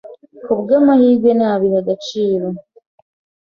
[0.43, 2.47] ku bw’amahirwe ntabihe agaciro